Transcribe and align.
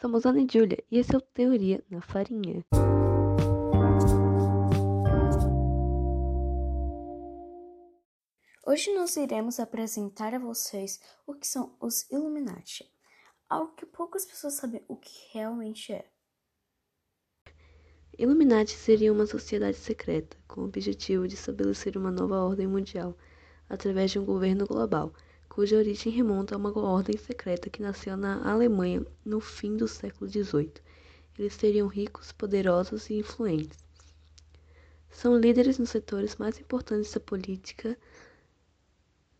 Somos 0.00 0.24
Ana 0.24 0.40
e 0.40 0.46
Júlia 0.48 0.78
e 0.92 0.98
esse 0.98 1.12
é 1.12 1.18
o 1.18 1.20
Teoria 1.20 1.84
na 1.90 2.00
Farinha. 2.00 2.64
Hoje 8.64 8.94
nós 8.94 9.16
iremos 9.16 9.58
apresentar 9.58 10.34
a 10.34 10.38
vocês 10.38 11.00
o 11.26 11.34
que 11.34 11.48
são 11.48 11.76
os 11.80 12.08
Illuminati, 12.12 12.88
algo 13.48 13.74
que 13.74 13.86
poucas 13.86 14.24
pessoas 14.24 14.54
sabem 14.54 14.84
o 14.86 14.94
que 14.94 15.32
realmente 15.32 15.92
é. 15.92 16.08
Illuminati 18.16 18.76
seria 18.76 19.12
uma 19.12 19.26
sociedade 19.26 19.78
secreta 19.78 20.36
com 20.46 20.60
o 20.60 20.64
objetivo 20.66 21.26
de 21.26 21.34
estabelecer 21.34 21.96
uma 21.96 22.12
nova 22.12 22.40
ordem 22.40 22.68
mundial 22.68 23.16
através 23.68 24.12
de 24.12 24.20
um 24.20 24.24
governo 24.24 24.64
global 24.64 25.12
cuja 25.58 25.76
origem 25.76 26.12
remonta 26.12 26.54
a 26.54 26.56
uma 26.56 26.70
ordem 26.78 27.16
secreta 27.16 27.68
que 27.68 27.82
nasceu 27.82 28.16
na 28.16 28.48
Alemanha 28.48 29.04
no 29.24 29.40
fim 29.40 29.76
do 29.76 29.88
século 29.88 30.30
XVIII. 30.30 30.74
Eles 31.36 31.54
seriam 31.54 31.88
ricos, 31.88 32.30
poderosos 32.30 33.10
e 33.10 33.14
influentes. 33.14 33.76
São 35.10 35.36
líderes 35.36 35.76
nos 35.76 35.90
setores 35.90 36.36
mais 36.36 36.60
importantes 36.60 37.12
da 37.12 37.18
política, 37.18 37.98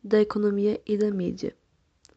da 0.02 0.20
economia 0.20 0.82
e 0.84 0.98
da 0.98 1.08
mídia. 1.08 1.56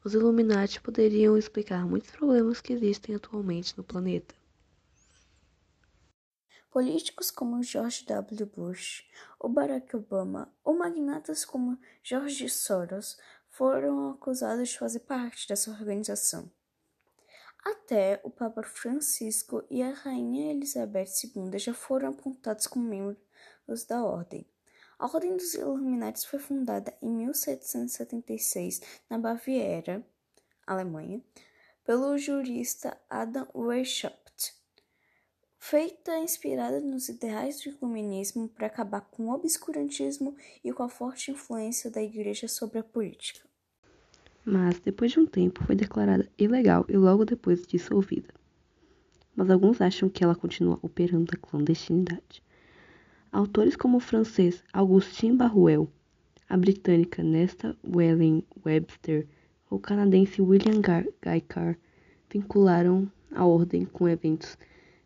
Os 0.03 0.15
Illuminati 0.15 0.81
poderiam 0.81 1.37
explicar 1.37 1.85
muitos 1.85 2.09
problemas 2.09 2.59
que 2.59 2.73
existem 2.73 3.13
atualmente 3.13 3.77
no 3.77 3.83
planeta. 3.83 4.33
Políticos 6.71 7.29
como 7.29 7.61
George 7.61 8.03
W. 8.05 8.47
Bush, 8.47 9.03
ou 9.37 9.47
Barack 9.47 9.95
Obama, 9.95 10.51
ou 10.63 10.75
magnatas 10.75 11.45
como 11.45 11.77
George 12.01 12.49
Soros 12.49 13.15
foram 13.51 14.09
acusados 14.11 14.69
de 14.69 14.79
fazer 14.79 15.01
parte 15.01 15.47
dessa 15.47 15.69
organização. 15.69 16.51
Até 17.63 18.19
o 18.23 18.29
Papa 18.31 18.63
Francisco 18.63 19.63
e 19.69 19.83
a 19.83 19.91
Rainha 19.91 20.51
Elizabeth 20.51 21.11
II 21.23 21.59
já 21.59 21.73
foram 21.73 22.09
apontados 22.09 22.65
como 22.65 22.87
membros 22.87 23.85
da 23.87 24.03
Ordem. 24.03 24.47
A 24.97 25.05
Ordem 25.05 25.35
dos 25.37 25.53
Illuminati 25.53 26.27
foi 26.27 26.39
fundada 26.39 26.95
em 27.01 27.09
1776 27.09 28.81
na 29.09 29.19
Baviera, 29.19 30.03
Alemanha, 30.65 31.21
pelo 31.83 32.17
jurista 32.17 32.97
Adam 33.09 33.47
Weishaupt, 33.53 34.20
feita 35.71 36.19
inspirada 36.19 36.81
nos 36.81 37.07
ideais 37.07 37.61
do 37.61 37.69
iluminismo 37.69 38.49
para 38.49 38.67
acabar 38.67 39.01
com 39.09 39.29
o 39.29 39.33
obscurantismo 39.33 40.35
e 40.63 40.73
com 40.73 40.83
a 40.83 40.89
forte 40.89 41.31
influência 41.31 41.89
da 41.89 42.03
Igreja 42.03 42.47
sobre 42.49 42.77
a 42.77 42.83
política 42.83 43.39
mas 44.45 44.79
depois 44.79 45.11
de 45.11 45.19
um 45.19 45.25
tempo 45.25 45.63
foi 45.63 45.75
declarada 45.75 46.27
ilegal 46.37 46.85
e 46.89 46.97
logo 46.97 47.25
depois 47.25 47.65
dissolvida. 47.65 48.33
Mas 49.35 49.49
alguns 49.49 49.79
acham 49.79 50.09
que 50.09 50.23
ela 50.23 50.35
continua 50.35 50.79
operando 50.81 51.31
na 51.31 51.39
clandestinidade. 51.39 52.43
Autores 53.31 53.75
como 53.75 53.97
o 53.97 54.01
francês 54.01 54.63
Augustin 54.73 55.35
Barruel, 55.37 55.87
a 56.49 56.57
britânica 56.57 57.23
Nesta 57.23 57.77
Welling 57.87 58.43
Webster 58.65 59.27
ou 59.69 59.77
o 59.77 59.81
canadense 59.81 60.41
William 60.41 60.81
Gaikar 61.21 61.77
vincularam 62.29 63.09
a 63.31 63.45
ordem 63.45 63.85
com 63.85 64.09
eventos 64.09 64.57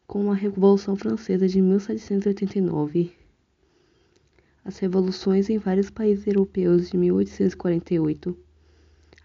como 0.07 0.31
a 0.31 0.35
Revolução 0.35 0.95
Francesa 0.95 1.47
de 1.47 1.61
1789, 1.61 3.13
as 4.63 4.77
revoluções 4.79 5.49
em 5.49 5.57
vários 5.57 5.89
países 5.89 6.25
europeus 6.27 6.89
de 6.89 6.97
1848 6.97 8.45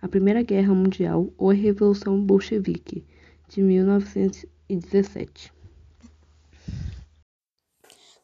a 0.02 0.08
Primeira 0.08 0.42
Guerra 0.42 0.74
Mundial 0.74 1.30
ou 1.36 1.50
a 1.50 1.54
Revolução 1.54 2.18
Bolchevique 2.24 3.06
de 3.48 3.60
1917. 3.60 5.52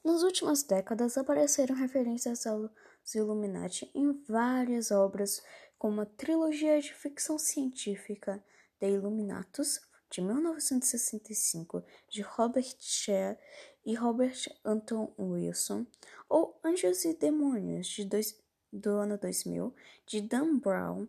Nas 0.02 0.22
últimas 0.22 0.62
décadas 0.62 1.18
apareceram 1.18 1.74
referências 1.74 2.46
aos 2.46 2.70
Illuminati 3.14 3.90
em 3.94 4.12
várias 4.26 4.90
obras, 4.90 5.42
como 5.78 6.00
a 6.00 6.06
trilogia 6.06 6.80
de 6.80 6.94
ficção 6.94 7.38
científica 7.38 8.42
The 8.78 8.90
Illuminatus, 8.90 9.80
de 10.10 10.20
1965, 10.20 11.84
de 12.08 12.22
Robert 12.22 12.76
Shea 12.78 13.38
e 13.84 13.94
Robert 13.94 14.36
Anton 14.64 15.12
Wilson, 15.18 15.86
ou 16.28 16.58
Anjos 16.64 17.04
e 17.04 17.14
Demônios, 17.14 17.86
de 17.86 18.04
dois, 18.04 18.38
do 18.72 18.90
ano 18.90 19.18
2000, 19.18 19.74
de 20.06 20.20
Dan 20.20 20.58
Brown, 20.58 21.08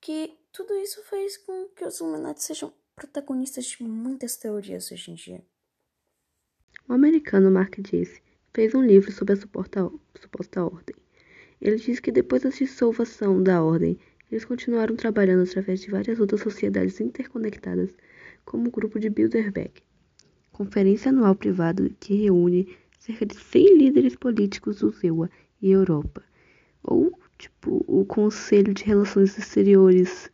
que 0.00 0.38
tudo 0.52 0.74
isso 0.74 1.02
fez 1.04 1.36
com 1.36 1.68
que 1.68 1.84
os 1.84 2.00
Illuminati 2.00 2.42
sejam 2.42 2.72
protagonistas 2.94 3.66
de 3.66 3.82
muitas 3.82 4.36
teorias 4.36 4.90
hoje 4.90 5.10
em 5.10 5.14
dia. 5.14 5.44
O 6.88 6.92
americano 6.92 7.50
Mark 7.50 7.80
Disse 7.80 8.22
fez 8.54 8.74
um 8.74 8.82
livro 8.82 9.12
sobre 9.12 9.34
a 9.34 9.36
suposta, 9.36 9.90
suposta 10.20 10.64
ordem. 10.64 10.96
Ele 11.60 11.76
diz 11.76 12.00
que 12.00 12.12
depois 12.12 12.42
da 12.42 12.50
dissolvação 12.50 13.42
da 13.42 13.62
ordem, 13.62 13.98
eles 14.30 14.44
continuaram 14.44 14.96
trabalhando 14.96 15.42
através 15.42 15.80
de 15.80 15.90
várias 15.90 16.18
outras 16.20 16.40
sociedades 16.40 17.00
interconectadas, 17.00 17.90
como 18.46 18.68
o 18.68 18.70
grupo 18.70 18.98
de 18.98 19.10
Bilderberg, 19.10 19.82
conferência 20.52 21.10
anual 21.10 21.34
privada 21.34 21.90
que 22.00 22.14
reúne 22.14 22.74
cerca 22.98 23.26
de 23.26 23.34
100 23.38 23.76
líderes 23.76 24.16
políticos 24.16 24.78
do 24.78 24.90
ZEUA 24.90 25.28
e 25.60 25.70
Europa, 25.70 26.24
ou 26.82 27.12
tipo 27.36 27.84
o 27.86 28.06
Conselho 28.06 28.72
de 28.72 28.84
Relações 28.84 29.36
Exteriores, 29.36 30.30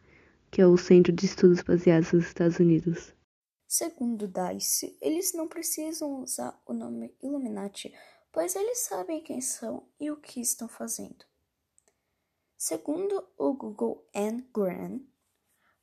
que 0.51 0.61
é 0.61 0.67
o 0.67 0.77
Centro 0.77 1.13
de 1.13 1.27
Estudos 1.27 1.63
Baseados 1.63 2.13
nos 2.13 2.27
Estados 2.27 2.61
Unidos. 2.61 3.13
Segundo 3.67 4.29
Dice, 4.29 4.97
eles 5.01 5.33
não 5.33 5.49
precisam 5.49 6.23
usar 6.23 6.61
o 6.67 6.75
nome 6.75 7.17
Illuminati, 7.23 7.93
pois 8.31 8.55
eles 8.55 8.79
sabem 8.81 9.23
quem 9.23 9.41
são 9.41 9.89
e 9.99 10.11
o 10.11 10.19
que 10.19 10.41
estão 10.41 10.69
fazendo. 10.69 11.25
Segundo 12.59 13.25
o 13.37 13.55
Google 13.55 14.07
Anne 14.15 14.47
Graham, 14.55 15.01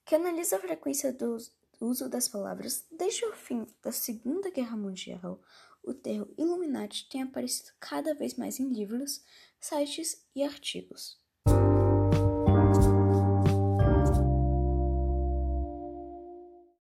que 0.06 0.16
analisa 0.16 0.58
a 0.58 0.60
frequência 0.60 1.12
do 1.12 1.36
uso 1.80 2.10
das 2.10 2.28
palavras 2.28 2.86
desde 2.92 3.26
o 3.26 3.34
fim 3.34 3.66
da 3.82 3.92
Segunda 3.92 4.50
Guerra 4.50 4.76
Mundial, 4.76 5.40
o 5.84 5.94
termo 5.94 6.28
Illuminati 6.38 7.08
tem 7.10 7.22
aparecido 7.22 7.72
cada 7.80 8.14
vez 8.14 8.36
mais 8.36 8.60
em 8.60 8.68
livros, 8.68 9.24
sites 9.60 10.28
e 10.36 10.44
artigos. 10.44 11.18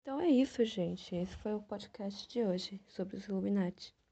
Então 0.03 0.21
é 0.21 0.29
isso, 0.29 0.65
gente. 0.65 1.15
Esse 1.17 1.35
foi 1.37 1.55
o 1.55 1.63
podcast 1.63 2.29
de 2.29 2.43
hoje 2.43 2.81
sobre 2.89 3.17
os 3.17 3.27
Illuminati. 3.27 3.95